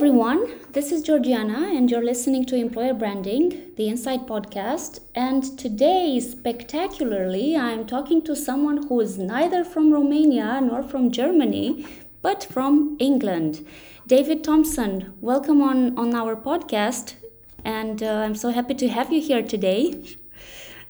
[0.00, 0.58] everyone.
[0.72, 5.00] This is Georgiana, and you're listening to Employer Branding, the Insight podcast.
[5.14, 11.86] And today, spectacularly, I'm talking to someone who is neither from Romania nor from Germany,
[12.22, 13.66] but from England.
[14.06, 17.16] David Thompson, welcome on, on our podcast.
[17.62, 20.16] And uh, I'm so happy to have you here today.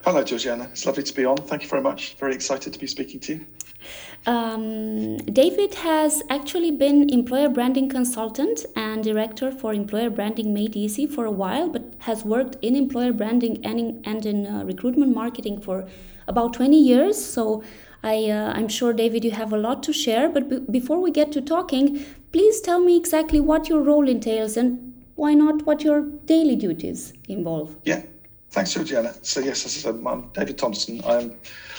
[0.04, 0.68] Hello, Georgiana.
[0.70, 1.36] It's lovely to be on.
[1.36, 2.14] Thank you very much.
[2.14, 3.46] Very excited to be speaking to you.
[4.26, 11.06] Um, David has actually been employer branding consultant and director for employer branding made easy
[11.06, 15.14] for a while, but has worked in employer branding and in, and in uh, recruitment
[15.14, 15.88] marketing for
[16.28, 17.22] about 20 years.
[17.24, 17.62] So
[18.02, 20.28] I, uh, I'm sure, David, you have a lot to share.
[20.28, 24.94] But before we get to talking, please tell me exactly what your role entails and
[25.16, 27.76] why not what your daily duties involve.
[27.84, 28.02] Yeah,
[28.50, 29.14] thanks, Georgiana.
[29.22, 31.00] So, yes, as I said, I'm David Thompson.
[31.04, 31.36] I'm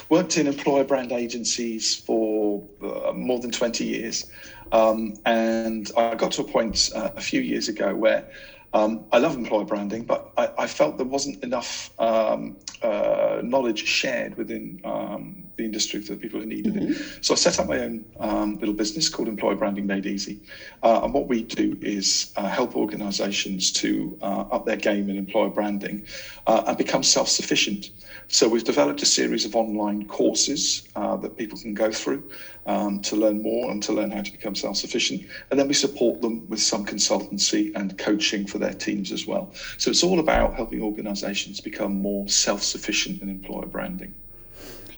[0.09, 4.25] worked in employer brand agencies for uh, more than 20 years.
[4.71, 8.25] Um, and I got to a point uh, a few years ago where
[8.73, 13.85] um, I love employer branding, but I, I felt there wasn't enough um, uh, knowledge
[13.85, 16.91] shared within um, the industry for the people who needed mm-hmm.
[16.93, 17.25] it.
[17.25, 20.39] So I set up my own um, little business called Employer Branding Made Easy.
[20.83, 25.17] Uh, and what we do is uh, help organizations to uh, up their game in
[25.17, 26.05] employer branding
[26.47, 27.89] uh, and become self sufficient.
[28.29, 32.23] So we've developed a series of online courses uh, that people can go through
[32.65, 35.23] um, to learn more and to learn how to become self-sufficient.
[35.49, 39.51] And then we support them with some consultancy and coaching for their teams as well.
[39.77, 44.13] So it's all about helping organizations become more self-sufficient in employer branding.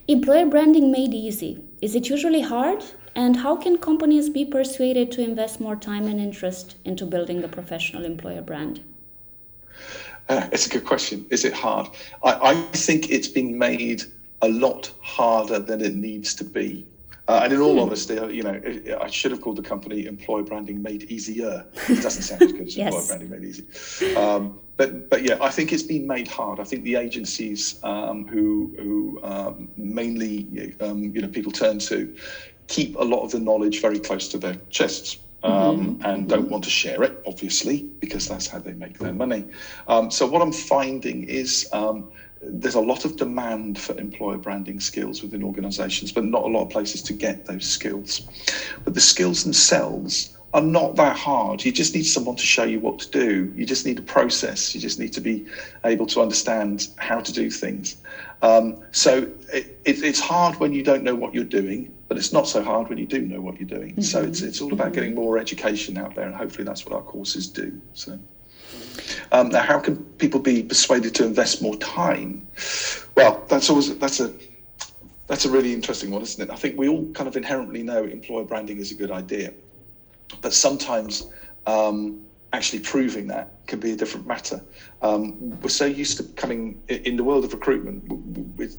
[0.06, 1.64] Employer branding made easy.
[1.80, 2.84] Is it usually hard?
[3.16, 7.48] And how can companies be persuaded to invest more time and interest into building a
[7.48, 8.80] professional employer brand?
[10.28, 11.26] Uh, it's a good question.
[11.30, 11.88] Is it hard?
[12.22, 14.04] I, I, think it's been made
[14.42, 16.86] a lot harder than it needs to be.
[17.26, 17.80] Uh, and in all hmm.
[17.80, 18.60] honesty, uh, you know,
[19.00, 21.64] I should have called the company Employer Branding Made Easier.
[21.88, 22.92] It doesn't sound as good as yes.
[22.92, 24.16] Employer Branding Made Easy.
[24.16, 26.60] Um, but but yeah, I think it's been made hard.
[26.60, 32.14] I think the agencies um, who who um, mainly um, you know people turn to
[32.66, 36.06] keep a lot of the knowledge very close to their chests um, mm-hmm.
[36.06, 39.44] and don't want to share it, obviously, because that's how they make their money.
[39.88, 42.10] Um, so, what I'm finding is um,
[42.46, 46.62] there's a lot of demand for employer branding skills within organizations, but not a lot
[46.62, 48.22] of places to get those skills.
[48.84, 51.64] But the skills themselves are not that hard.
[51.64, 53.52] You just need someone to show you what to do.
[53.56, 54.74] You just need a process.
[54.74, 55.46] You just need to be
[55.84, 57.96] able to understand how to do things.
[58.42, 62.32] Um, so it, it, it's hard when you don't know what you're doing but it's
[62.32, 63.92] not so hard when you do know what you're doing.
[63.92, 64.02] Mm-hmm.
[64.02, 64.94] So it's it's all about mm-hmm.
[64.94, 67.80] getting more education out there, and hopefully that's what our courses do.
[67.94, 68.18] So.
[69.32, 72.46] Um, now, how can people be persuaded to invest more time?
[73.16, 74.32] Well, that's always that's a
[75.26, 76.52] that's a really interesting one, isn't it?
[76.52, 79.52] I think we all kind of inherently know employer branding is a good idea,
[80.40, 81.26] but sometimes
[81.66, 84.62] um, actually proving that can be a different matter.
[85.02, 88.04] Um, we're so used to coming in the world of recruitment
[88.56, 88.78] with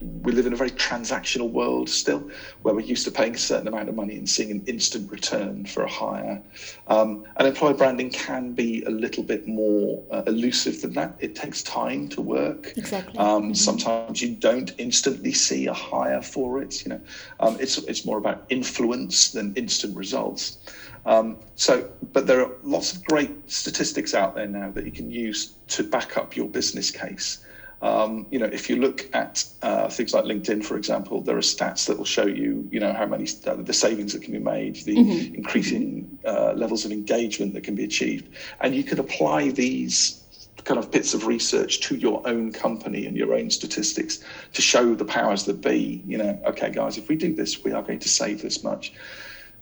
[0.00, 2.30] we live in a very transactional world still,
[2.62, 5.64] where we're used to paying a certain amount of money and seeing an instant return
[5.64, 6.42] for a hire.
[6.88, 11.14] Um, and employer branding can be a little bit more uh, elusive than that.
[11.18, 12.74] It takes time to work.
[12.76, 13.18] Exactly.
[13.18, 13.52] Um, mm-hmm.
[13.54, 16.84] Sometimes you don't instantly see a hire for it.
[16.84, 17.00] You know,
[17.40, 20.58] um, it's it's more about influence than instant results.
[21.06, 25.10] Um, so, but there are lots of great statistics out there now that you can
[25.10, 27.44] use to back up your business case.
[27.82, 31.40] Um, you know, if you look at uh, things like LinkedIn, for example, there are
[31.40, 34.38] stats that will show you, you know, how many uh, the savings that can be
[34.38, 35.34] made, the mm-hmm.
[35.34, 38.28] increasing uh, levels of engagement that can be achieved,
[38.60, 40.22] and you can apply these
[40.64, 44.94] kind of bits of research to your own company and your own statistics to show
[44.94, 46.02] the powers that be.
[46.06, 48.92] You know, okay, guys, if we do this, we are going to save this much.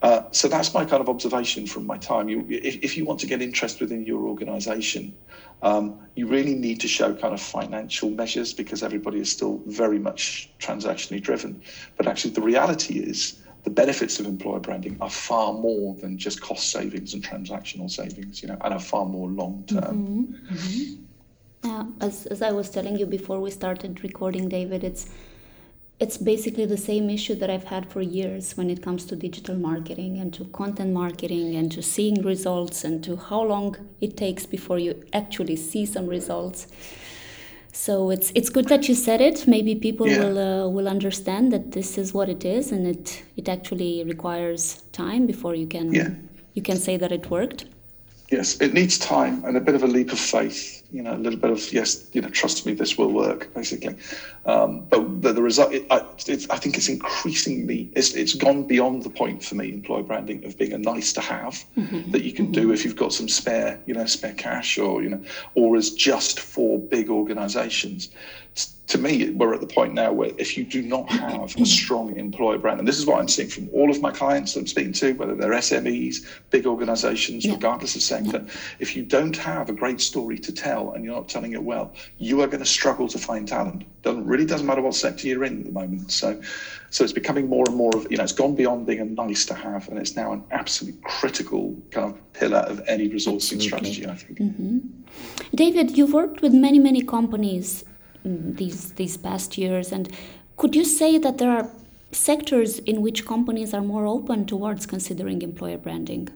[0.04, 2.28] Uh, so that's my kind of observation from my time.
[2.28, 5.16] You, if, if you want to get interest within your organisation,
[5.62, 9.98] um, you really need to show kind of financial measures because everybody is still very
[9.98, 11.62] much transactionally driven.
[11.96, 16.42] But actually, the reality is the benefits of employer branding are far more than just
[16.42, 20.06] cost savings and transactional savings, you know, and are far more long term.
[20.06, 20.54] Mm-hmm.
[20.54, 21.04] Mm-hmm.
[21.64, 25.08] Yeah, as, as I was telling you before we started recording, David, it's
[26.00, 29.54] it's basically the same issue that I've had for years when it comes to digital
[29.54, 34.44] marketing and to content marketing and to seeing results and to how long it takes
[34.44, 36.66] before you actually see some results.
[37.72, 39.46] So it's it's good that you said it.
[39.46, 40.18] Maybe people yeah.
[40.20, 44.82] will uh, will understand that this is what it is, and it it actually requires
[44.92, 46.10] time before you can yeah.
[46.54, 47.66] you can say that it worked.
[48.30, 51.18] Yes, it needs time and a bit of a leap of faith you know, a
[51.18, 53.96] little bit of yes, you know, trust me, this will work, basically.
[54.46, 59.02] Um, but the, the result, it, I, I, think it's increasingly, it's, it's gone beyond
[59.02, 62.12] the point for me, employer branding, of being a nice to have mm-hmm.
[62.12, 62.68] that you can mm-hmm.
[62.68, 65.20] do if you've got some spare, you know, spare cash, or you know,
[65.56, 68.10] or as just for big organisations
[68.94, 72.16] to me, we're at the point now where if you do not have a strong
[72.16, 74.66] employer brand, and this is what I'm seeing from all of my clients that I'm
[74.66, 77.54] speaking to, whether they're SMEs, big organizations, yeah.
[77.54, 78.46] regardless of sector,
[78.78, 81.92] if you don't have a great story to tell and you're not telling it well,
[82.18, 83.84] you are going to struggle to find talent.
[84.02, 86.12] Doesn't really doesn't matter what sector you're in at the moment.
[86.12, 86.40] So,
[86.90, 89.44] so it's becoming more and more of you know it's gone beyond being a nice
[89.46, 93.66] to have, and it's now an absolute critical kind of pillar of any resourcing Absolutely.
[93.66, 94.06] strategy.
[94.06, 94.38] I think.
[94.38, 94.78] Mm-hmm.
[95.54, 97.82] David, you've worked with many many companies
[98.24, 99.92] these these past years.
[99.92, 100.10] And
[100.56, 101.68] could you say that there are
[102.12, 106.28] sectors in which companies are more open towards considering employer branding?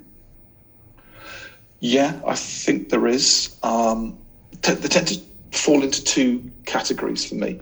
[1.81, 3.57] Yeah i think there is.
[3.63, 4.19] Um,
[4.63, 5.21] t- they tend to
[5.53, 7.61] fall into two categories for me.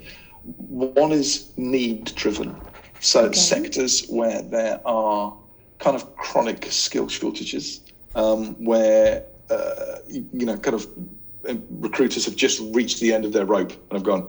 [0.68, 2.56] One is need driven
[3.00, 3.38] so okay.
[3.38, 5.36] sectors where there are
[5.78, 7.80] kind of chronic skill shortages
[8.14, 10.86] um, where uh, you know kind of
[11.70, 14.28] recruiters have just reached the end of their rope and have gone,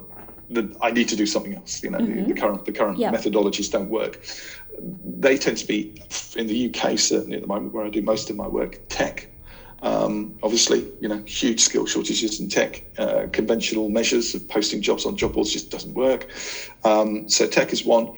[0.82, 1.84] I need to do something else.
[1.84, 2.30] You know, mm-hmm.
[2.30, 3.12] the, current the current yeah.
[3.12, 4.26] methodologies don't work.
[4.80, 6.02] They tend to be
[6.36, 9.30] in the UK certainly at the moment where I do most of my work tech
[9.82, 12.84] um, obviously, you know, huge skill shortages in tech.
[12.98, 16.28] Uh, conventional measures of posting jobs on job boards just doesn't work.
[16.84, 18.12] Um, so tech is one.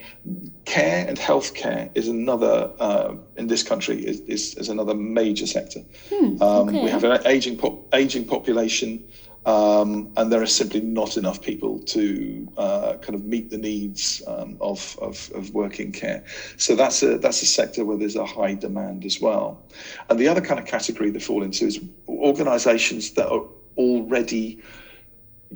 [0.64, 2.70] Care and healthcare is another.
[2.78, 5.80] Uh, in this country, is, is, is another major sector.
[6.08, 6.66] Hmm, um.
[6.82, 9.04] We have an aging pop, aging population.
[9.46, 14.22] Um, and there are simply not enough people to uh, kind of meet the needs
[14.26, 16.22] um, of, of, of, working care.
[16.58, 19.62] So that's a that's a sector where there's a high demand as well.
[20.10, 23.44] And the other kind of category they fall into is organisations that are
[23.78, 24.60] already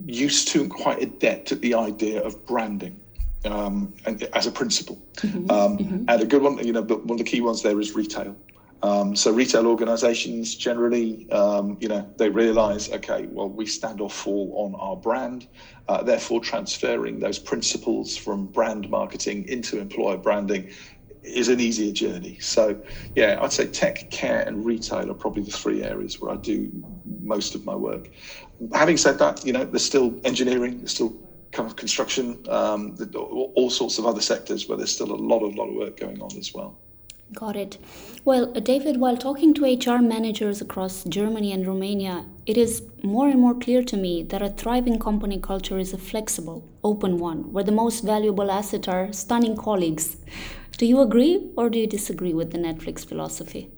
[0.07, 2.99] used to and quite adept at the idea of branding.
[3.45, 6.05] Um, and as a principle, mm-hmm, um, mm-hmm.
[6.09, 8.35] and a good one, you know, but one of the key ones there is retail.
[8.85, 14.11] Um, so retail organisations generally, um, you know, they realise, okay, well, we stand or
[14.11, 15.49] fall on our brand.
[15.89, 20.69] Uh, therefore, transferring those principles from brand marketing into employer branding
[21.23, 22.37] is an easier journey.
[22.41, 22.79] So,
[23.15, 26.71] yeah, I'd say tech, care, and retail are probably the three areas where I do
[27.23, 28.11] most of my work.
[28.75, 31.17] Having said that, you know, there's still engineering, there's still
[31.53, 35.55] kind of construction, um, all sorts of other sectors where there's still a lot of
[35.55, 36.79] lot of work going on as well.
[37.33, 37.79] Got it.
[38.25, 43.29] Well, uh, David, while talking to HR managers across Germany and Romania, it is more
[43.29, 47.53] and more clear to me that a thriving company culture is a flexible, open one,
[47.53, 50.17] where the most valuable asset are stunning colleagues.
[50.77, 53.71] Do you agree or do you disagree with the Netflix philosophy?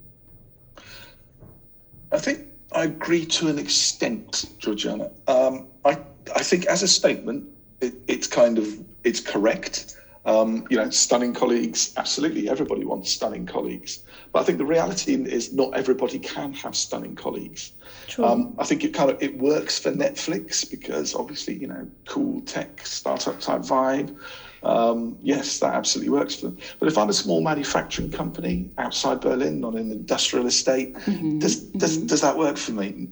[2.11, 5.11] I think I agree to an extent, Georgiana.
[5.27, 5.97] Um, I,
[6.35, 7.45] I think as a statement,
[7.81, 8.67] it, it's kind of
[9.03, 9.97] it's correct.
[10.27, 14.03] Um, you know, stunning colleagues, absolutely, everybody wants stunning colleagues.
[14.33, 17.71] But I think the reality is not everybody can have stunning colleagues.
[18.19, 22.41] Um, I think it kind of it works for Netflix because obviously, you know, cool
[22.41, 24.17] tech startup type vibe.
[24.63, 26.57] Um, yes, that absolutely works for them.
[26.79, 31.39] But if I'm a small manufacturing company outside Berlin on an industrial estate, mm-hmm.
[31.39, 32.07] does, does, mm-hmm.
[32.07, 33.09] does that work for me?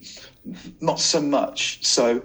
[0.81, 1.85] Not so much.
[1.85, 2.21] So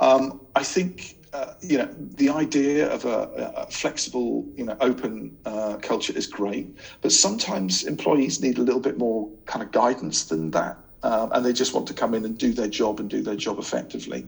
[0.00, 5.34] um, I think uh, you know, the idea of a, a flexible, you know, open
[5.46, 6.66] uh, culture is great,
[7.00, 10.76] but sometimes employees need a little bit more kind of guidance than that.
[11.02, 13.34] Um, and they just want to come in and do their job and do their
[13.34, 14.24] job effectively.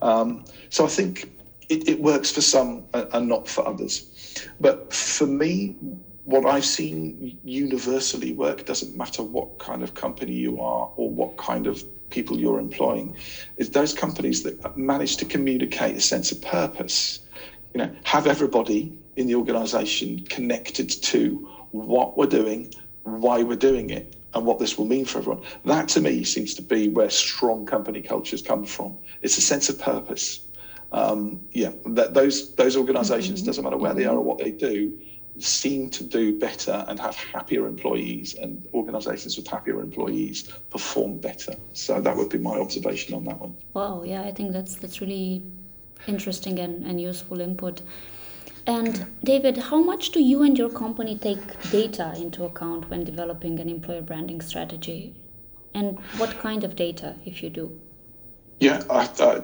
[0.00, 1.28] Um, so I think
[1.68, 4.06] it, it, works for some and not for others.
[4.58, 5.76] But for me,
[6.24, 11.36] what I've seen universally work doesn't matter what kind of company you are or what
[11.36, 13.16] kind of people you're employing
[13.56, 17.20] is those companies that manage to communicate a sense of purpose.
[17.74, 22.72] You know have everybody in the organization connected to what we're doing
[23.04, 25.44] why we're doing it and what this will mean for everyone.
[25.64, 28.96] That to me seems to be where strong company cultures come from.
[29.22, 30.40] It's a sense of purpose.
[30.92, 33.46] Um, yeah that those those organizations mm-hmm.
[33.46, 34.96] doesn't matter where they are or what they do
[35.38, 41.54] seem to do better and have happier employees and organizations with happier employees perform better.
[41.72, 43.56] So that would be my observation on that one.
[43.74, 45.44] Wow yeah i think that's that's really
[46.06, 47.82] interesting and, and useful input.
[48.66, 53.58] And david how much do you and your company take data into account when developing
[53.60, 55.14] an employer branding strategy?
[55.74, 57.80] And what kind of data if you do?
[58.60, 59.42] Yeah I, I,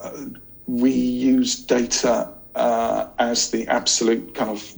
[0.00, 0.24] uh,
[0.66, 4.72] we use data uh, as the absolute kind of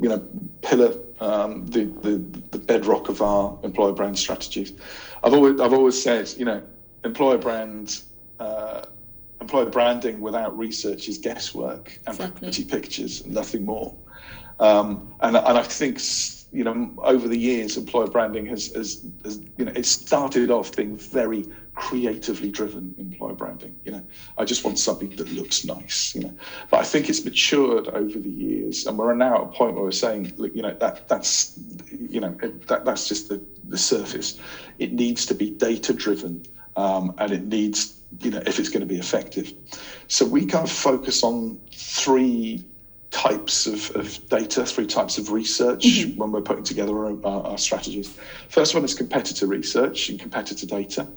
[0.00, 0.26] you know
[0.62, 4.72] pillar, um, the, the the bedrock of our employer brand strategies.
[5.22, 6.62] I've always I've always said you know
[7.04, 8.00] employer brand
[8.38, 8.82] uh,
[9.40, 12.48] employer branding without research is guesswork and Exactly.
[12.48, 13.94] pretty pictures and nothing more.
[14.60, 16.00] Um, and, and I think
[16.50, 20.74] you know over the years, employer branding has, has, has you know it started off
[20.74, 21.44] being very
[21.78, 23.74] creatively driven employer branding.
[23.84, 24.02] You know,
[24.36, 26.14] I just want something that looks nice.
[26.14, 26.34] You know,
[26.70, 29.84] but I think it's matured over the years, and we're now at a point where
[29.84, 31.58] we're saying, look, you know, that that's
[31.90, 34.34] you know that that's just the the surface.
[34.78, 36.44] It needs to be data driven,
[36.76, 39.52] um, and it needs you know if it's going to be effective.
[40.08, 42.64] So we kind of focus on three
[43.18, 46.16] types of, of data, three types of research mm-hmm.
[46.16, 48.16] when we're putting together our, our, strategies.
[48.48, 51.08] First one is competitor research and competitor data.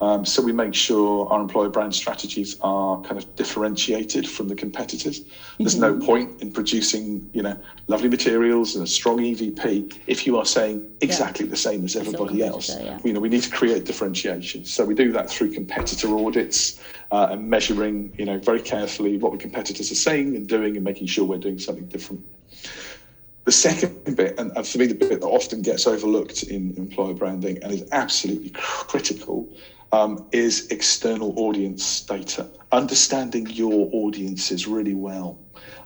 [0.00, 4.54] Um, so we make sure our employer brand strategies are kind of differentiated from the
[4.54, 5.22] competitors.
[5.58, 5.98] There's mm-hmm.
[5.98, 10.46] no point in producing, you know, lovely materials and a strong EVP if you are
[10.46, 11.50] saying exactly yeah.
[11.50, 12.68] the same as everybody else.
[12.68, 13.00] Yeah.
[13.02, 14.64] You know, we need to create differentiation.
[14.64, 16.80] So we do that through competitor audits
[17.10, 20.84] uh, and measuring, you know, very carefully what the competitors are saying and doing and
[20.84, 22.22] making sure we're doing something different.
[23.46, 27.58] The second bit, and for me, the bit that often gets overlooked in employer branding
[27.62, 29.48] and is absolutely critical,
[29.92, 32.46] um, is external audience data.
[32.70, 35.36] Understanding your audiences really well.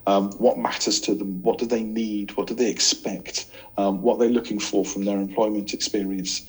[0.06, 1.42] Um, what matters to them?
[1.42, 2.36] What do they need?
[2.36, 3.46] What do they expect?
[3.76, 6.42] Um, what they're looking for from their employment experience.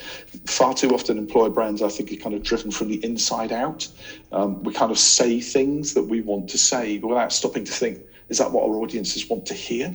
[0.48, 3.88] Far too often, employer brands, I think, are kind of driven from the inside out.
[4.32, 8.00] Um, we kind of say things that we want to say without stopping to think,
[8.29, 9.94] is that what our audiences want to hear?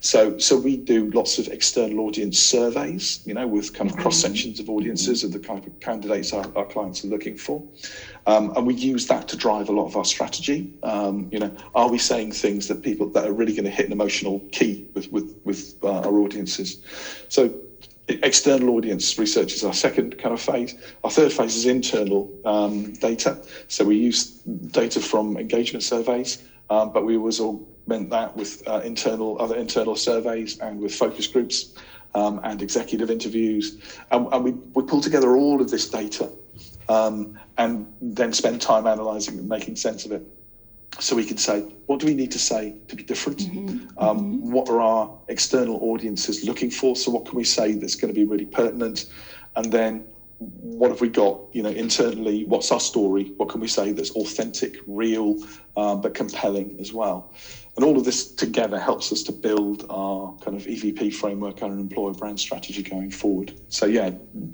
[0.00, 4.16] So, so we do lots of external audience surveys, you know, with kind of cross
[4.16, 7.62] sections of audiences of the kind of candidates our, our clients are looking for,
[8.26, 10.66] um, and we use that to drive a lot of our strategy.
[10.82, 13.86] Um, you know, are we saying things that people that are really going to hit
[13.86, 16.78] an emotional key with with with uh, our audiences?
[17.28, 17.50] So
[18.08, 20.74] external audience research is our second kind of phase.
[21.04, 23.36] Our third phase is internal um, data.
[23.68, 24.24] So we use
[24.70, 26.38] data from engagement surveys,
[26.70, 31.26] um, but we always augment that with uh, internal other internal surveys and with focus
[31.26, 31.74] groups
[32.14, 33.78] um, and executive interviews.
[34.10, 36.30] And, and, we, we pull together all of this data
[36.88, 40.22] um, and then spend time analysing and making sense of it.
[41.00, 43.38] So we can say, what do we need to say to be different?
[43.38, 43.98] Mm-hmm.
[43.98, 44.52] Um, mm-hmm.
[44.52, 46.96] What are our external audiences looking for?
[46.96, 49.06] So what can we say that's going to be really pertinent?
[49.54, 50.04] And then
[50.38, 52.44] what have we got you know internally?
[52.44, 53.32] What's our story?
[53.36, 55.36] What can we say that's authentic real
[55.76, 57.32] um, but compelling as well?
[57.76, 61.78] And all of this together helps us to build our kind of evp framework and
[61.80, 63.52] employer brand strategy going forward.
[63.68, 64.10] So yeah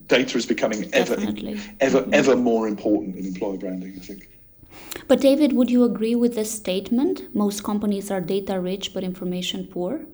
[0.07, 1.61] data is becoming ever Definitely.
[1.81, 2.15] ever mm-hmm.
[2.15, 4.31] ever more important in employer branding i think.
[5.07, 7.35] But david would you agree with this statement?
[7.35, 10.07] Most companies are data rich but information poor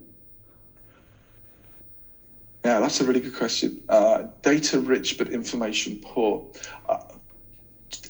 [2.63, 3.81] yeah, that's a really good question.
[3.89, 6.45] Uh, data rich but information poor.
[6.87, 6.99] Uh,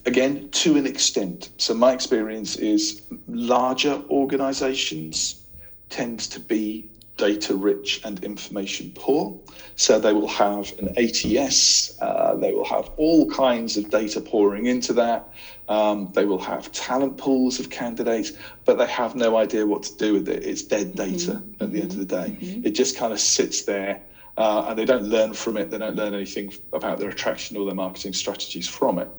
[0.05, 1.49] again, to an extent.
[1.57, 5.45] So my experience is larger organizations
[5.89, 9.39] tend to be data rich and information poor.
[9.75, 14.65] So they will have an ATS, uh, they will have all kinds of data pouring
[14.65, 15.29] into that.
[15.69, 18.31] Um, they will have talent pools of candidates,
[18.65, 20.43] but they have no idea what to do with it.
[20.43, 21.63] It's dead data mm-hmm.
[21.63, 22.37] at the end of the day.
[22.41, 22.65] Mm-hmm.
[22.65, 24.01] It just kind of sits there
[24.37, 25.69] uh, and they don't learn from it.
[25.69, 29.09] They don't learn anything about their attraction or their marketing strategies from it.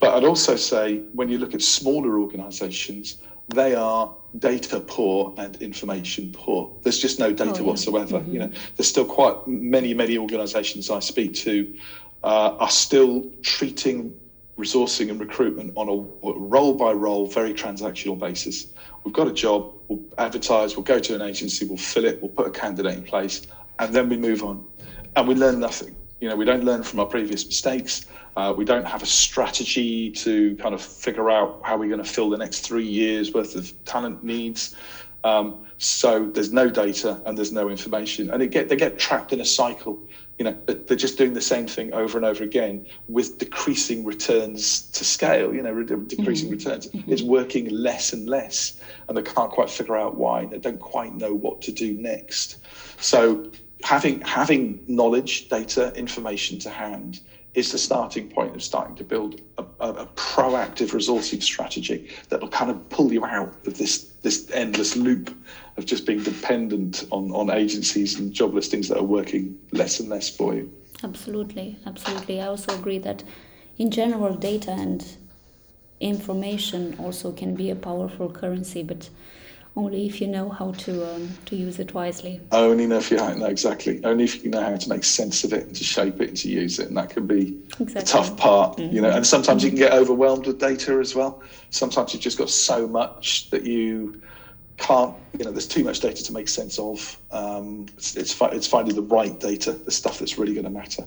[0.00, 3.18] But I'd also say when you look at smaller organizations,
[3.48, 6.70] they are data poor and information poor.
[6.82, 7.62] There's just no data oh, yeah.
[7.62, 8.20] whatsoever.
[8.20, 8.32] Mm-hmm.
[8.32, 11.74] You know, there's still quite many, many organizations I speak to
[12.22, 14.18] uh, are still treating
[14.58, 18.66] resourcing and recruitment on a role by role, very transactional basis.
[19.04, 22.32] We've got a job, we'll advertise, we'll go to an agency, we'll fill it, we'll
[22.32, 23.42] put a candidate in place,
[23.78, 24.64] and then we move on,
[25.16, 25.94] and we learn nothing.
[26.20, 28.06] You know, we don't learn from our previous mistakes.
[28.36, 32.08] Uh, we don't have a strategy to kind of figure out how we're going to
[32.08, 34.76] fill the next three years worth of talent needs.
[35.24, 39.40] Um, so there's no data and there's no information, and get, they get trapped in
[39.40, 40.00] a cycle.
[40.38, 44.82] You know, they're just doing the same thing over and over again with decreasing returns
[44.92, 45.52] to scale.
[45.52, 46.58] You know, decreasing mm-hmm.
[46.58, 46.88] returns.
[46.88, 47.12] Mm-hmm.
[47.12, 50.46] It's working less and less, and they can't quite figure out why.
[50.46, 52.58] They don't quite know what to do next.
[53.00, 53.50] So
[53.82, 57.20] having having knowledge, data, information to hand
[57.54, 62.40] is the starting point of starting to build a, a, a, proactive resourcing strategy that
[62.40, 65.36] will kind of pull you out of this this endless loop
[65.76, 70.08] of just being dependent on on agencies and job listings that are working less and
[70.08, 70.72] less for you.
[71.02, 72.40] Absolutely, absolutely.
[72.40, 73.22] I also agree that
[73.78, 75.04] in general, data and
[76.00, 79.08] information also can be a powerful currency, but
[79.76, 82.40] only if you know how to um, to use it wisely.
[82.52, 84.02] Only if you know exactly.
[84.04, 86.36] Only if you know how to make sense of it and to shape it and
[86.38, 87.94] to use it, and that can be exactly.
[87.94, 88.94] the tough part, mm-hmm.
[88.94, 89.10] you know.
[89.10, 89.76] And sometimes mm-hmm.
[89.76, 91.42] you can get overwhelmed with data as well.
[91.70, 94.20] Sometimes you've just got so much that you
[94.78, 97.18] can't, you know, there's too much data to make sense of.
[97.30, 101.04] Um, it's, it's, it's finding the right data, the stuff that's really going to matter.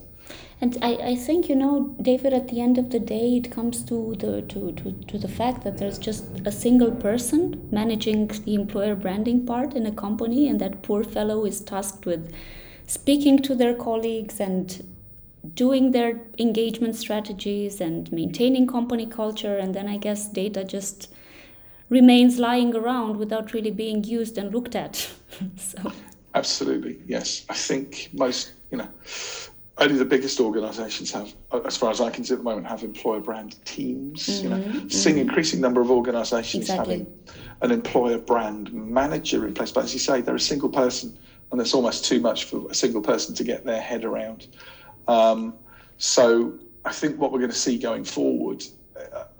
[0.60, 3.82] And I, I think, you know, David, at the end of the day, it comes
[3.86, 8.54] to the, to, to, to the fact that there's just a single person managing the
[8.54, 12.32] employer branding part in a company, and that poor fellow is tasked with
[12.86, 14.86] speaking to their colleagues and
[15.54, 19.56] doing their engagement strategies and maintaining company culture.
[19.56, 21.11] And then I guess data just
[21.92, 24.96] remains lying around without really being used and looked at.
[25.56, 25.92] so.
[26.34, 27.44] Absolutely, yes.
[27.50, 28.88] I think most, you know,
[29.76, 31.34] only the biggest organisations have,
[31.66, 34.26] as far as I can see at the moment, have employer brand teams.
[34.26, 34.88] Mm-hmm, you know, mm-hmm.
[34.88, 35.28] seeing mm-hmm.
[35.28, 37.00] increasing number of organisations exactly.
[37.00, 37.18] having
[37.60, 39.70] an employer brand manager in place.
[39.70, 41.16] But as you say, they're a single person,
[41.50, 44.48] and it's almost too much for a single person to get their head around.
[45.08, 45.54] Um,
[45.98, 46.54] so
[46.86, 48.64] I think what we're going to see going forward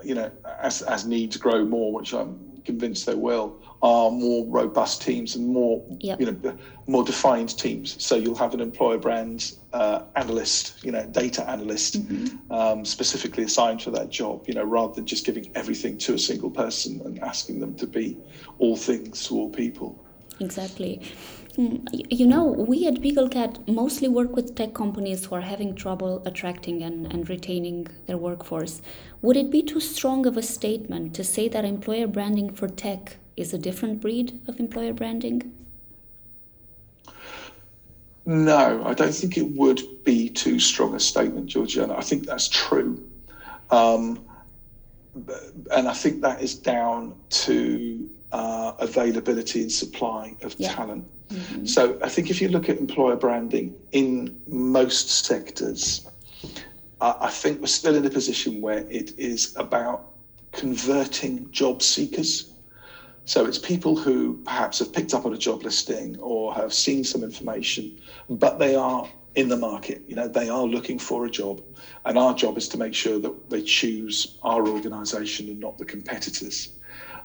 [0.04, 0.30] you know,
[0.61, 5.49] as, as needs grow more, which I'm convinced they will, are more robust teams and
[5.49, 6.21] more, yep.
[6.21, 8.02] you know, more defined teams.
[8.02, 12.52] So you'll have an employer brand uh, analyst, you know, data analyst, mm-hmm.
[12.52, 14.44] um, specifically assigned for that job.
[14.47, 17.87] You know, rather than just giving everything to a single person and asking them to
[17.87, 18.16] be
[18.59, 19.99] all things to all people.
[20.40, 21.00] Exactly.
[21.56, 26.23] Mm, you know, we at BeagleCat mostly work with tech companies who are having trouble
[26.25, 28.80] attracting and, and retaining their workforce.
[29.21, 33.16] Would it be too strong of a statement to say that employer branding for tech
[33.37, 35.52] is a different breed of employer branding?
[38.25, 41.97] No, I don't think it would be too strong a statement, Georgiana.
[41.97, 43.02] I think that's true.
[43.71, 44.25] Um,
[45.75, 50.73] and I think that is down to uh, availability and supply of yeah.
[50.73, 51.04] talent.
[51.33, 51.65] Mm-hmm.
[51.67, 56.07] So I think if you look at employer branding in most sectors,
[57.01, 60.05] I think we're still in a position where it is about
[60.53, 62.53] converting job seekers.
[63.25, 67.03] So it's people who perhaps have picked up on a job listing or have seen
[67.03, 70.03] some information, but they are in the market.
[70.07, 71.61] You know, they are looking for a job,
[72.05, 75.85] and our job is to make sure that they choose our organisation and not the
[75.85, 76.68] competitors.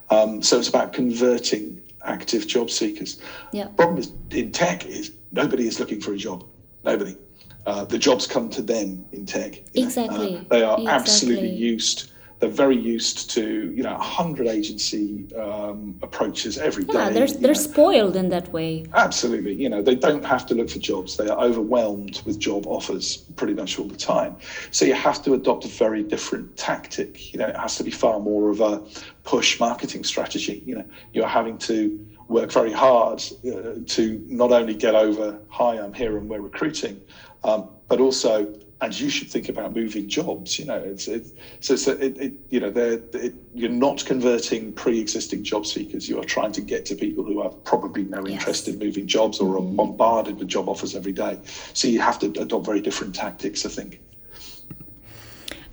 [0.10, 3.20] Um, so it's about converting active job seekers.
[3.52, 3.68] Yeah.
[3.70, 6.46] Problem is in tech is nobody is looking for a job.
[6.84, 7.18] Nobody.
[7.66, 9.62] Uh, the jobs come to them in tech.
[9.74, 10.38] Exactly.
[10.38, 10.88] Uh, they are exactly.
[10.88, 17.14] absolutely used they're very used to you know 100 agency um, approaches every yeah, day.
[17.14, 18.86] they're, they're spoiled in that way.
[18.94, 19.54] Absolutely.
[19.54, 21.18] You know they don't have to look for jobs.
[21.18, 24.38] They are overwhelmed with job offers pretty much all the time.
[24.72, 27.34] So you have to adopt a very different tactic.
[27.34, 28.84] You know it has to be far more of a
[29.24, 30.62] push marketing strategy.
[30.66, 35.80] You know you're having to work very hard uh, to not only get over hi
[35.80, 37.00] i'm here and we're recruiting
[37.46, 40.60] um, but also and you should think about moving jobs.
[40.60, 41.26] You know, it's it,
[41.60, 46.08] so it's it, it, you know they're it, you're not converting pre-existing job seekers.
[46.08, 48.34] You are trying to get to people who have probably no yes.
[48.34, 49.76] interest in moving jobs or are mm-hmm.
[49.76, 51.40] bombarded with job offers every day.
[51.74, 53.66] So you have to adopt very different tactics.
[53.66, 54.00] I think.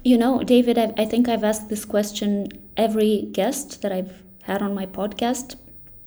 [0.03, 4.61] You know, David, I, I think I've asked this question every guest that I've had
[4.61, 5.57] on my podcast,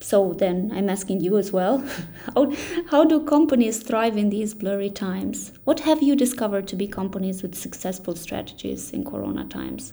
[0.00, 1.84] so then I'm asking you as well
[2.34, 2.52] how,
[2.90, 5.52] how do companies thrive in these blurry times?
[5.64, 9.92] What have you discovered to be companies with successful strategies in Corona times?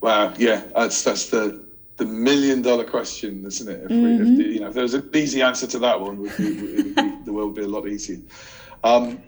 [0.00, 1.64] Wow, yeah, that's that's the
[1.96, 3.84] the million dollar question, isn't it?
[3.84, 4.02] If, mm-hmm.
[4.02, 4.36] we, if mm-hmm.
[4.36, 6.92] the, you know, if there was an easy answer to that one, would be, be,
[7.24, 8.18] the world would be a lot easier.
[8.82, 9.22] Um,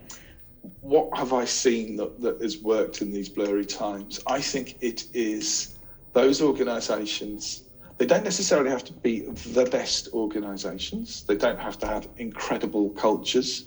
[0.81, 4.19] what have I seen that, that has worked in these blurry times?
[4.27, 5.77] I think it is
[6.13, 7.63] those organisations
[7.97, 12.91] they don't necessarily have to be the best organizations, they don't have to have incredible
[12.91, 13.65] cultures,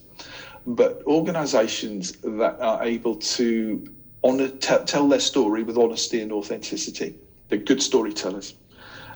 [0.66, 3.82] but organizations that are able to
[4.22, 7.14] honor, t- tell their story with honesty and authenticity.
[7.48, 8.54] They're good storytellers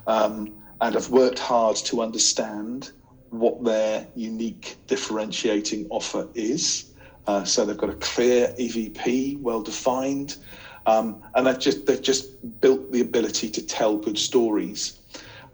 [0.06, 2.90] um, and have worked hard to understand
[3.30, 6.84] what their unique differentiating offer is.
[7.26, 10.36] Uh, so they've got a clear EVP, well defined,
[10.86, 14.98] um, and they've just they've just built the ability to tell good stories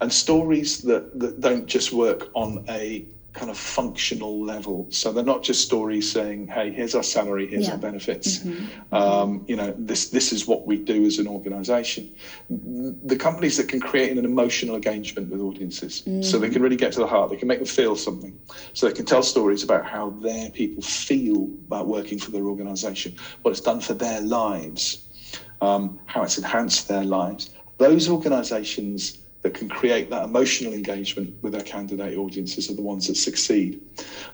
[0.01, 4.87] and stories that, that don't just work on a kind of functional level.
[4.91, 7.73] So they're not just stories saying, "Hey, here's our salary, here's yeah.
[7.73, 8.95] our benefits." Mm-hmm.
[8.95, 12.13] Um, you know, this this is what we do as an organisation.
[12.49, 16.23] The companies that can create an emotional engagement with audiences, mm-hmm.
[16.23, 17.31] so they can really get to the heart.
[17.31, 18.39] They can make them feel something.
[18.73, 23.15] So they can tell stories about how their people feel about working for their organisation,
[23.43, 25.07] what it's done for their lives,
[25.61, 27.49] um, how it's enhanced their lives.
[27.79, 33.07] Those organisations that can create that emotional engagement with their candidate audiences are the ones
[33.07, 33.79] that succeed.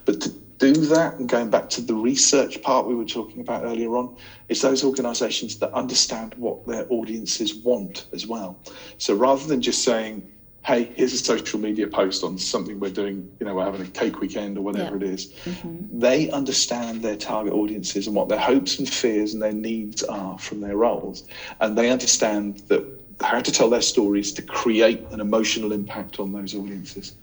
[0.05, 3.63] But to do that, and going back to the research part we were talking about
[3.63, 4.11] earlier on,
[4.49, 8.57] is those organisations that understand what their audiences want as well.
[8.97, 10.23] So rather than just saying,
[10.67, 13.87] hey, here's a social media post on something we're doing, you know, we're having a
[13.91, 15.07] cake weekend or whatever Yeah.
[15.07, 15.97] it is, mm-hmm.
[15.97, 20.37] they understand their target audiences and what their hopes and fears and their needs are
[20.37, 21.23] from their roles.
[21.61, 22.83] And they understand that
[23.21, 27.15] how to tell their stories to create an emotional impact on those audiences.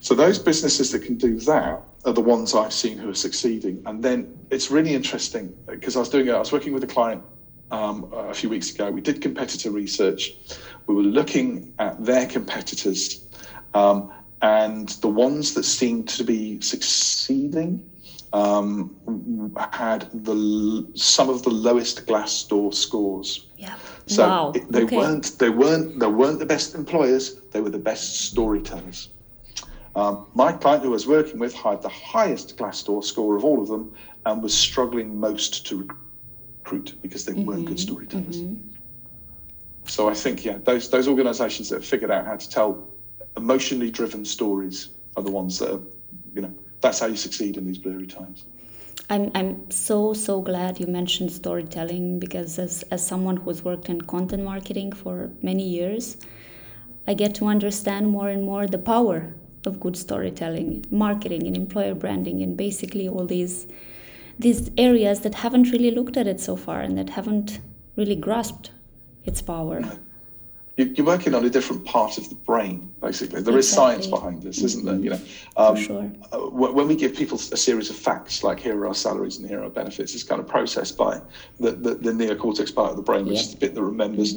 [0.00, 3.80] So those businesses that can do that are the ones I've seen who are succeeding.
[3.86, 6.88] And then it's really interesting because I was doing it, I was working with a
[6.88, 7.22] client
[7.70, 8.90] um, a few weeks ago.
[8.90, 10.34] We did competitor research.
[10.86, 13.20] We were looking at their competitors,
[13.74, 17.84] um, and the ones that seemed to be succeeding
[18.32, 23.46] um, had the some of the lowest Glassdoor scores.
[23.56, 23.76] Yeah.
[24.06, 24.52] So wow.
[24.54, 24.96] it- they okay.
[24.96, 27.34] weren't they weren't they weren't the best employers.
[27.52, 29.08] They were the best storytellers.
[29.96, 33.60] Um, my client who I was working with had the highest Glassdoor score of all
[33.60, 33.92] of them
[34.24, 35.98] and was struggling most to recruit
[36.78, 37.88] because they weren't good mm-hmm.
[37.88, 38.42] storytellers.
[38.42, 38.68] Mm-hmm.
[39.84, 42.88] So I think yeah, those those organisations that have figured out how to tell
[43.36, 45.80] emotionally driven stories are the ones that are,
[46.34, 48.44] you know, that's how you succeed in these blurry times.
[49.08, 54.00] I'm I'm so so glad you mentioned storytelling because as as someone who's worked in
[54.02, 56.16] content marketing for many years,
[57.06, 59.34] I get to understand more and more the power
[59.66, 63.66] of good storytelling, marketing and employer branding and basically all these
[64.40, 67.60] these areas that haven't really looked at it so far and that haven't
[67.96, 68.70] really grasped
[69.24, 69.82] its power.
[70.80, 73.42] You- You're working on a different part of the brain, basically.
[73.42, 74.94] There is science behind this, isn't there?
[74.96, 75.20] You know,
[75.58, 76.10] um, sure.
[76.32, 79.46] uh, when we give people a series of facts, like here are our salaries and
[79.46, 81.20] here are our benefits, it's kind of processed by
[81.58, 84.32] the, the, the neocortex part of the brain, which is the bit that remembers,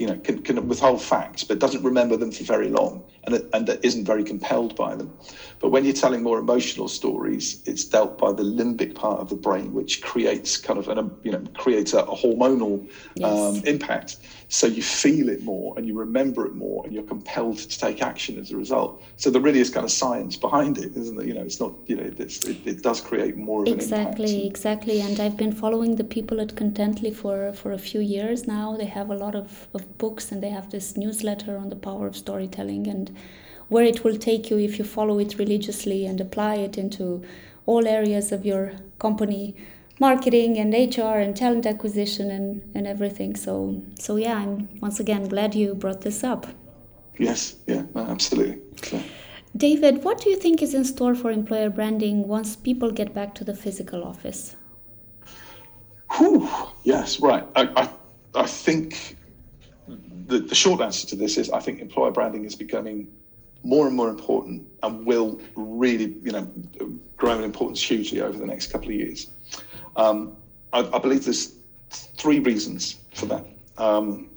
[0.00, 3.48] you know, can, can withhold facts, but doesn't remember them for very long and, it-
[3.52, 5.12] and that isn't very compelled by them.
[5.60, 9.36] But when you're telling more emotional stories, it's dealt by the limbic part of the
[9.36, 12.86] brain, which creates kind of an, um, you know, creates a, a hormonal
[13.22, 14.16] um, impact.
[14.48, 18.00] So you feel it more and you remember it more and you're compelled to take
[18.00, 19.02] action as a result.
[19.16, 21.26] So there really is kind of science behind it, isn't it?
[21.26, 24.56] You know, it's not, you know, it, it does create more of an Exactly, impact.
[24.56, 25.00] exactly.
[25.02, 28.74] And I've been following the people at Contently for, for a few years now.
[28.78, 32.06] They have a lot of, of books and they have this newsletter on the power
[32.06, 33.14] of storytelling and
[33.68, 37.22] where it will take you if you follow it religiously and apply it into
[37.66, 39.54] all areas of your company
[40.00, 43.36] marketing and HR and talent acquisition and, and everything.
[43.36, 46.46] So so yeah, I'm once again glad you brought this up.
[47.18, 48.60] Yes, yeah, no, absolutely.
[48.82, 49.00] So,
[49.56, 53.36] David, what do you think is in store for employer branding once people get back
[53.36, 54.56] to the physical office?
[56.16, 56.48] whew,
[56.82, 57.44] yes, right.
[57.56, 57.88] I, I,
[58.34, 59.16] I think
[60.26, 63.08] the, the short answer to this is I think employer branding is becoming
[63.62, 66.50] more and more important and will really, you know,
[67.16, 69.30] grow in importance hugely over the next couple of years.
[69.96, 70.36] Um,
[70.72, 71.52] I, I believe there's
[71.90, 73.44] three reasons for that.
[73.78, 74.30] Um,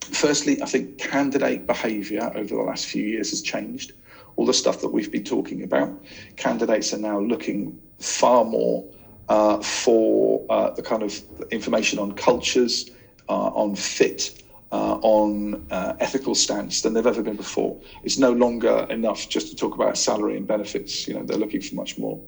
[0.00, 3.92] firstly, I think candidate behaviour over the last few years has changed.
[4.36, 5.92] All the stuff that we've been talking about,
[6.36, 8.84] candidates are now looking far more
[9.28, 12.90] uh, for uh, the kind of information on cultures,
[13.28, 17.80] uh, on fit, uh, on uh, ethical stance than they've ever been before.
[18.02, 21.06] It's no longer enough just to talk about salary and benefits.
[21.06, 22.20] You know, they're looking for much more.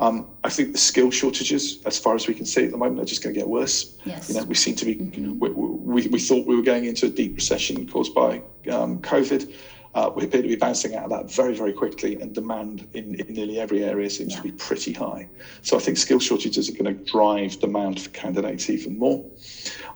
[0.00, 3.00] Um, I think the skill shortages, as far as we can see at the moment,
[3.00, 3.96] are just going to get worse.
[4.04, 4.30] Yes.
[4.30, 4.94] You know, we seem to be.
[4.94, 8.38] We, we, we thought we were going into a deep recession caused by
[8.70, 9.54] um, COVID.
[9.94, 13.14] Uh, we appear to be bouncing out of that very, very quickly, and demand in,
[13.16, 14.38] in nearly every area seems Yeah.
[14.38, 15.28] to be pretty high.
[15.62, 19.22] So I think skill shortages are going to drive demand for candidates even more.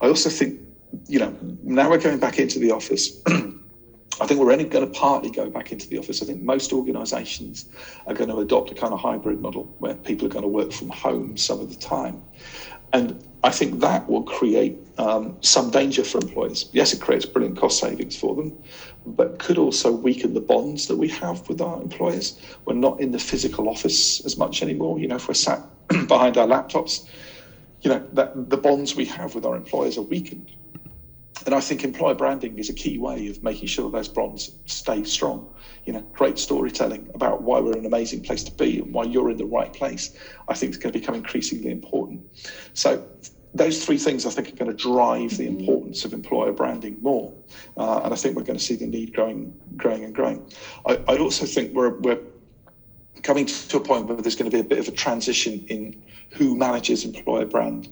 [0.03, 0.61] I also think,
[1.07, 3.23] you know, now we're going back into the office.
[4.21, 6.23] I think we're only going to partly go back into the office.
[6.23, 7.67] I think most organisations
[8.07, 10.73] are going to adopt a kind of hybrid model where people are going to work
[10.73, 12.23] from home some of the time.
[12.93, 16.67] And I think that will create um, some danger for employers.
[16.73, 18.57] Yes, it creates brilliant cost savings for them,
[19.05, 22.39] but could also weaken the bonds that we have with our employers.
[22.65, 25.01] We're not in the physical office as much anymore.
[25.01, 25.61] You know, if we're sat
[26.07, 27.01] behind our laptops,
[27.83, 30.53] you know, that the bonds we have with our employers are weakened.
[31.47, 35.03] And I think employer branding is a key way of making sure those brands stay
[35.05, 35.55] strong.
[35.85, 39.31] You know, great storytelling about why we're an amazing place to be and why you're
[39.31, 40.11] in the right place.
[40.49, 42.23] I think is going to become increasingly important.
[42.73, 43.05] So
[43.53, 47.33] those three things I think are going to drive the importance of employer branding more,
[47.77, 50.51] uh, and I think we're going to see the need growing, growing and growing.
[50.87, 52.19] I, also think we're we're
[53.23, 56.03] coming to a point where there's going to be a bit of a transition in
[56.33, 57.89] who manages employer brand.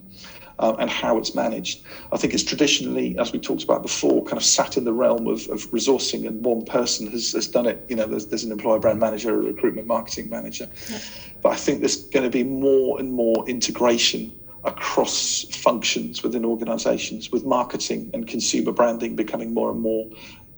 [0.59, 1.83] Um, and how it's managed.
[2.13, 5.27] I think it's traditionally, as we talked about before, kind of sat in the realm
[5.27, 7.85] of, of resourcing, and one person has, has done it.
[7.89, 10.69] You know, there's, there's an employer brand manager, a recruitment marketing manager.
[10.91, 10.99] Yeah.
[11.43, 14.33] But I think there's going to be more and more integration
[14.65, 20.07] across functions within organizations, with marketing and consumer branding becoming more and more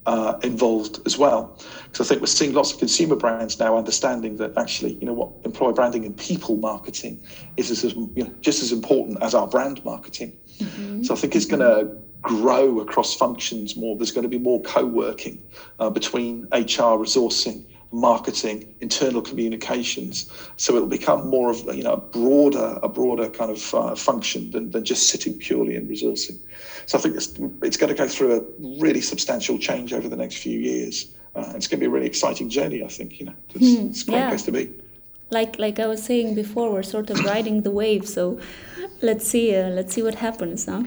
[0.07, 1.57] uh, involved as well.
[1.85, 5.13] Because I think we're seeing lots of consumer brands now understanding that actually, you know
[5.13, 7.21] what, employer branding and people marketing
[7.57, 10.33] is as, you know, just as important as our brand marketing.
[10.59, 11.03] Mm-hmm.
[11.03, 13.97] So I think it's going to grow across functions more.
[13.97, 15.43] There's going to be more co-working
[15.79, 17.65] uh, between HR resourcing
[17.95, 20.29] marketing, internal communications.
[20.57, 24.51] So it'll become more of you know a broader a broader kind of uh, function
[24.51, 26.39] than, than just sitting purely in resourcing.
[26.87, 30.17] So I think it's it's going to go through a really substantial change over the
[30.17, 31.15] next few years.
[31.35, 32.85] Uh, it's going to be a really exciting journey.
[32.85, 34.29] I think you know it's, hmm, it's a great yeah.
[34.29, 34.73] place to be.
[35.31, 38.07] Like like I was saying before, we're sort of riding the wave.
[38.07, 38.39] So
[39.03, 40.85] let's see uh, let's see what happens, huh?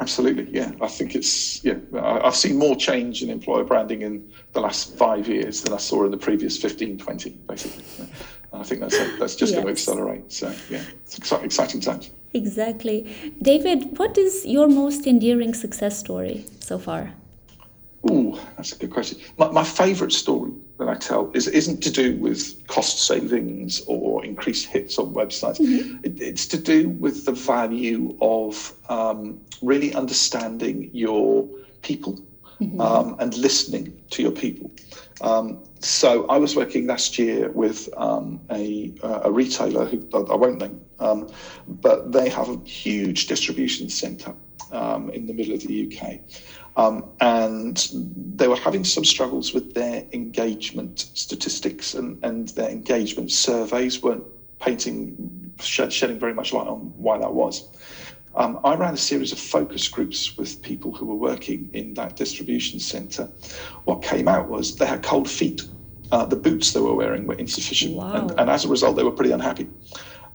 [0.00, 0.72] Absolutely, yeah.
[0.80, 1.74] I think it's yeah.
[2.00, 6.04] I've seen more change in employer branding in the last five years than I saw
[6.04, 7.84] in the previous 15, 20, basically.
[8.52, 9.62] I think that's that's just yes.
[9.62, 10.32] going to accelerate.
[10.32, 12.10] So yeah, it's exciting, exciting times.
[12.32, 13.12] Exactly,
[13.42, 13.98] David.
[13.98, 17.12] What is your most endearing success story so far?
[18.10, 19.18] Ooh, that's a good question.
[19.36, 24.24] My, my favourite story that I tell is isn't to do with cost savings or
[24.24, 25.58] increased hits on websites.
[25.58, 26.04] Mm-hmm.
[26.04, 31.46] It, it's to do with the value of um, really understanding your
[31.82, 32.18] people
[32.60, 32.80] mm-hmm.
[32.80, 34.70] um, and listening to your people.
[35.20, 40.58] Um, so I was working last year with um, a, a, retailer who I won't
[40.58, 41.30] name, um,
[41.66, 44.34] but they have a huge distribution centre
[44.72, 46.20] um, in the middle of the UK.
[46.76, 47.88] Um, and
[48.36, 54.24] they were having some struggles with their engagement statistics and, and their engagement surveys weren't
[54.60, 57.68] painting, shedding very much light on why that was.
[58.34, 62.16] Um, I ran a series of focus groups with people who were working in that
[62.16, 63.28] distribution centre.
[63.84, 65.62] What came out was they had cold feet.
[66.12, 68.12] Uh, the boots they were wearing were insufficient, wow.
[68.12, 69.68] and, and, as a result, they were pretty unhappy.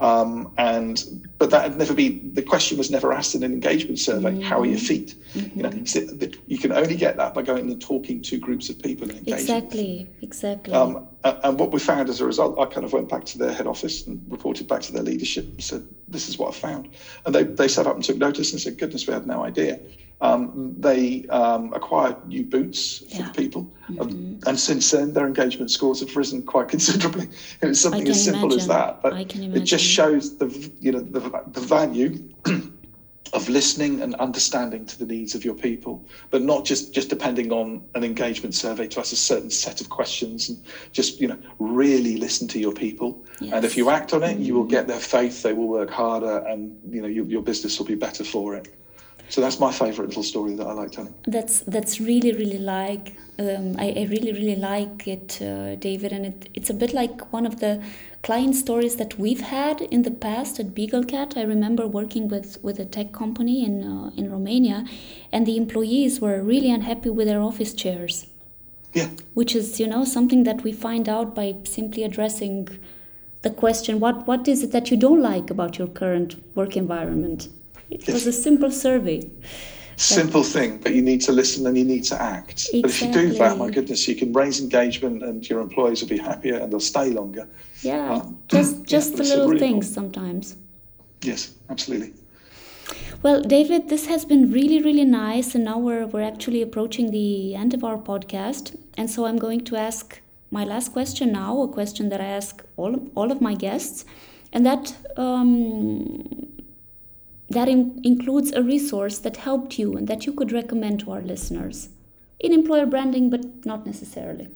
[0.01, 3.99] Um, and but that had never been the question was never asked in an engagement
[3.99, 4.31] survey.
[4.31, 4.41] Mm-hmm.
[4.41, 5.15] How are your feet?
[5.33, 5.57] Mm-hmm.
[5.57, 8.69] You know, so the, you can only get that by going and talking to groups
[8.69, 9.39] of people and engaging.
[9.39, 10.73] Exactly, exactly.
[10.73, 13.53] Um, and what we found as a result, I kind of went back to their
[13.53, 16.89] head office and reported back to their leadership and said, "This is what I found."
[17.25, 19.79] And they they sat up and took notice and said, "Goodness, we had no idea."
[20.21, 23.29] Um, they um, acquired new boots for yeah.
[23.31, 24.47] people, mm-hmm.
[24.47, 27.27] and since then their engagement scores have risen quite considerably.
[27.61, 28.59] It was something as simple imagine.
[28.59, 32.29] as that, but it just shows the you know the, the value
[33.33, 37.51] of listening and understanding to the needs of your people, but not just just depending
[37.51, 41.37] on an engagement survey to ask a certain set of questions and just you know
[41.59, 43.21] really listen to your people.
[43.41, 43.53] Yes.
[43.53, 44.43] And if you act on it, mm-hmm.
[44.43, 44.71] you will mm-hmm.
[44.71, 45.43] get their faith.
[45.43, 48.73] They will work harder, and you know your, your business will be better for it.
[49.29, 51.13] So that's my favorite little story that I like telling.
[51.25, 56.25] That's that's really really like um, I, I, really really like it, uh, David, and
[56.25, 57.83] it, it's a bit like one of the
[58.23, 61.35] client stories that we've had in the past at BeagleCat.
[61.35, 64.85] I remember working with with a tech company in uh, in Romania,
[65.31, 68.27] and the employees were really unhappy with their office chairs.
[68.93, 69.09] Yeah.
[69.33, 72.69] Which is you know something that we find out by simply addressing
[73.41, 77.49] the question what what is it that you don't like about your current work environment
[77.89, 79.29] it was a simple survey.
[79.97, 82.69] Simple but, thing, but you need to listen and you need to act.
[82.73, 82.81] Exactly.
[82.81, 86.09] But if you do that, my goodness, you can raise engagement and your employees will
[86.09, 87.47] be happier and they'll stay longer.
[87.81, 90.57] Yeah, um, just just yeah, the little really things sometimes.
[91.21, 92.13] Yes, absolutely.
[93.23, 97.55] Well, David, this has been really, really nice, and now we're we're actually approaching the
[97.55, 100.21] end of our podcast, and so I'm going to ask
[100.51, 104.05] my last question now, a question that I ask all all of my guests,
[104.53, 106.24] and that um,
[107.49, 111.21] that in- includes a resource that helped you and that you could recommend to our
[111.21, 111.89] listeners
[112.39, 114.47] in employer branding, but not necessarily.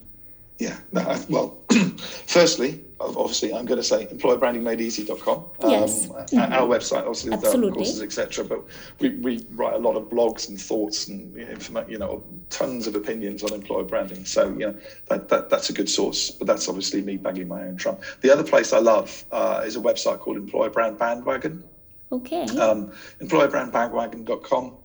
[0.59, 1.57] Yeah, no, well,
[2.27, 5.37] firstly, obviously, I'm going to say employerbrandingmadeeasy.com.
[5.37, 6.07] Um, yes.
[6.07, 6.53] Mm-hmm.
[6.53, 8.43] Our website, obviously, with our courses, etc.
[8.43, 8.65] But
[8.99, 11.33] we, we write a lot of blogs and thoughts and
[11.87, 14.25] you know, tons of opinions on employer branding.
[14.25, 14.75] So, you know,
[15.07, 16.29] that, that that's a good source.
[16.31, 17.97] But that's obviously me banging my own drum.
[18.19, 21.63] The other place I love uh, is a website called Employer Brand Bandwagon.
[22.11, 22.47] Okay.
[22.57, 22.91] Um,
[23.21, 24.75] employerbrandbandwagon.com.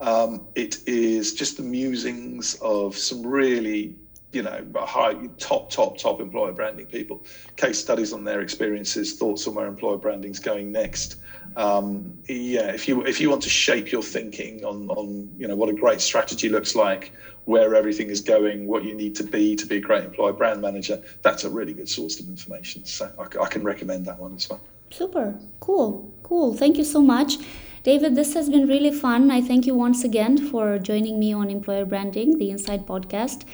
[0.00, 3.94] Um, it is just the musings of some really,
[4.32, 7.22] you know, high, top, top, top employer branding people.
[7.56, 11.16] Case studies on their experiences, thoughts on where employer branding's going next.
[11.54, 15.54] Um, yeah, if you if you want to shape your thinking on on you know
[15.54, 17.12] what a great strategy looks like,
[17.44, 20.60] where everything is going, what you need to be to be a great employer brand
[20.60, 22.84] manager, that's a really good source of information.
[22.86, 24.62] So I, I can recommend that one as well.
[24.92, 26.54] Super, cool, cool.
[26.54, 27.38] Thank you so much.
[27.82, 29.30] David, this has been really fun.
[29.30, 33.44] I thank you once again for joining me on Employer Branding, the Inside podcast.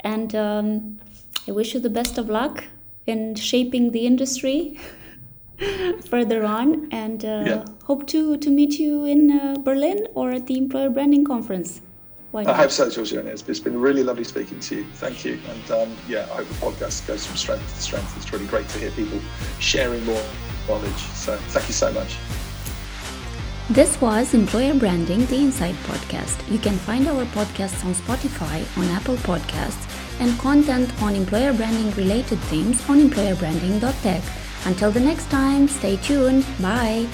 [0.00, 0.98] And um,
[1.46, 2.64] I wish you the best of luck
[3.06, 4.78] in shaping the industry
[6.10, 6.88] further on.
[6.90, 7.64] And uh, Yeah.
[7.84, 11.80] hope to, to meet you in uh, Berlin or at the Employer Branding Conference.
[12.32, 13.30] Why I hope so, Georgiana.
[13.30, 14.84] It's, it's been really lovely speaking to you.
[14.96, 15.38] Thank you.
[15.48, 18.14] And um, yeah, I hope the podcast goes from strength to strength.
[18.18, 19.18] It's really great to hear people
[19.60, 20.22] sharing more
[21.14, 22.16] So thank you so much.
[23.70, 26.36] This was Employer Branding, the Inside podcast.
[26.50, 29.84] You can find our podcasts on Spotify, on Apple Podcasts,
[30.20, 34.22] and content on employer branding related themes on employerbranding.tech.
[34.64, 36.46] Until the next time, stay tuned.
[36.60, 37.06] Bye.